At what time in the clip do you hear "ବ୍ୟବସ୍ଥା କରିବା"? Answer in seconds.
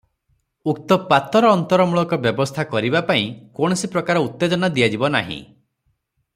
2.23-3.03